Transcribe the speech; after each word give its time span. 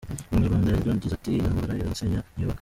Umunyarwanda 0.31 0.67
yaragize 0.69 1.13
ati: 1.15 1.29
«intambara 1.37 1.79
irasenya 1.81 2.19
ntiyubaka». 2.23 2.49